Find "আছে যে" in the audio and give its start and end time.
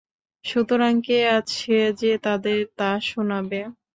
1.37-2.11